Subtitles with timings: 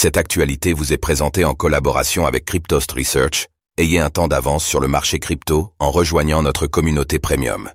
[0.00, 3.48] Cette actualité vous est présentée en collaboration avec Cryptost Research.
[3.78, 7.68] Ayez un temps d'avance sur le marché crypto en rejoignant notre communauté premium.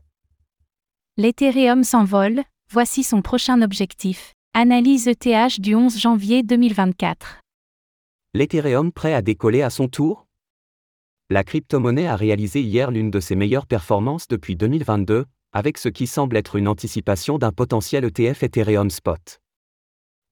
[1.17, 4.31] L'Ethereum s'envole, voici son prochain objectif.
[4.53, 7.41] Analyse ETH du 11 janvier 2024.
[8.33, 10.25] L'Ethereum prêt à décoller à son tour?
[11.29, 16.07] La crypto-monnaie a réalisé hier l'une de ses meilleures performances depuis 2022, avec ce qui
[16.07, 19.41] semble être une anticipation d'un potentiel ETF Ethereum Spot.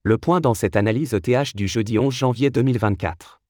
[0.04, 3.40] Le point dans cette analyse ETH du jeudi 11 janvier 2024.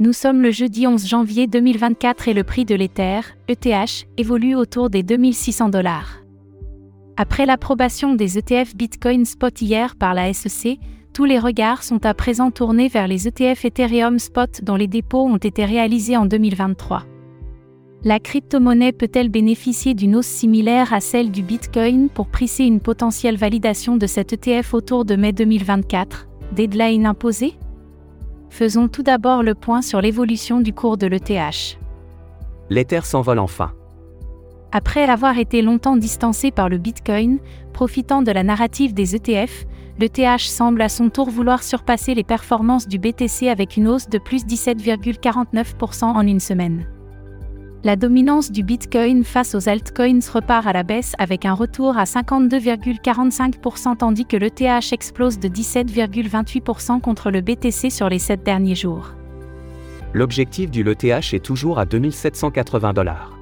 [0.00, 4.90] Nous sommes le jeudi 11 janvier 2024 et le prix de l'Ether, ETH, évolue autour
[4.90, 6.24] des 2600 dollars.
[7.16, 10.80] Après l'approbation des ETF Bitcoin Spot hier par la SEC,
[11.14, 15.24] tous les regards sont à présent tournés vers les ETF Ethereum Spot dont les dépôts
[15.24, 17.04] ont été réalisés en 2023.
[18.04, 23.36] La crypto-monnaie peut-elle bénéficier d'une hausse similaire à celle du Bitcoin pour prisser une potentielle
[23.36, 27.54] validation de cet ETF autour de mai 2024, deadline imposé
[28.50, 31.76] Faisons tout d'abord le point sur l'évolution du cours de l'ETH.
[32.70, 33.72] L'Ether s'envole enfin.
[34.70, 37.40] Après avoir été longtemps distancé par le Bitcoin,
[37.72, 39.66] profitant de la narrative des ETF,
[39.98, 44.18] l'ETH semble à son tour vouloir surpasser les performances du BTC avec une hausse de
[44.18, 46.86] plus 17,49% en une semaine.
[47.84, 52.02] La dominance du Bitcoin face aux altcoins repart à la baisse avec un retour à
[52.04, 59.12] 52,45% tandis que l'ETH explose de 17,28% contre le BTC sur les 7 derniers jours.
[60.12, 63.38] L'objectif du LETH est toujours à 2780 dollars.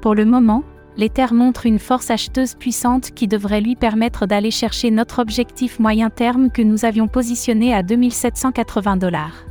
[0.00, 0.64] Pour le moment,
[0.96, 6.08] l'Ether montre une force acheteuse puissante qui devrait lui permettre d'aller chercher notre objectif moyen
[6.08, 9.44] terme que nous avions positionné à 2780 dollars.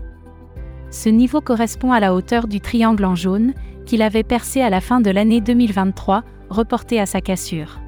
[0.93, 3.55] Ce niveau correspond à la hauteur du triangle en jaune,
[3.87, 7.79] qu'il avait percé à la fin de l'année 2023, reporté à sa cassure.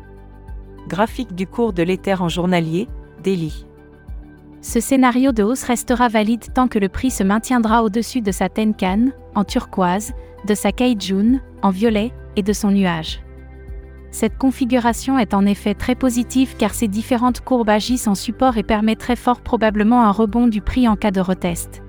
[0.88, 2.90] Graphique du cours de l'Ether en journalier,
[3.24, 3.68] daily.
[4.62, 8.50] Ce scénario de hausse restera valide tant que le prix se maintiendra au-dessus de sa
[8.50, 10.14] Tenkan, en turquoise,
[10.48, 13.22] de sa Kaijun, en violet, et de son nuage.
[14.10, 18.64] Cette configuration est en effet très positive car ces différentes courbes agissent en support et
[18.64, 21.85] permettraient fort probablement un rebond du prix en cas de retest.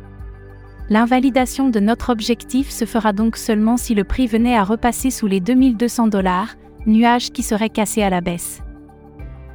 [0.88, 5.26] L'invalidation de notre objectif se fera donc seulement si le prix venait à repasser sous
[5.26, 6.54] les 2200 dollars,
[6.86, 8.62] nuage qui serait cassé à la baisse.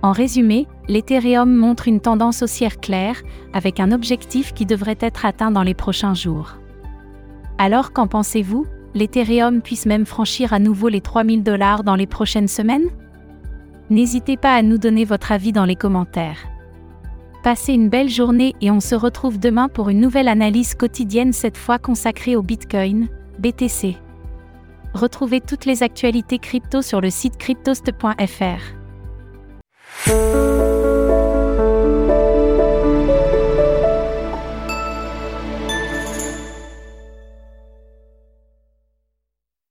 [0.02, 3.22] En résumé, l'Ethereum montre une tendance haussière claire,
[3.54, 6.58] avec un objectif qui devrait être atteint dans les prochains jours.
[7.58, 8.66] Alors qu'en pensez-vous?
[8.94, 12.90] L'Ethereum puisse même franchir à nouveau les 3000 dollars dans les prochaines semaines?
[13.90, 16.40] N'hésitez pas à nous donner votre avis dans les commentaires.
[17.44, 21.58] Passez une belle journée et on se retrouve demain pour une nouvelle analyse quotidienne cette
[21.58, 23.08] fois consacrée au Bitcoin,
[23.40, 23.98] BTC.
[24.94, 28.76] Retrouvez toutes les actualités crypto sur le site cryptost.fr.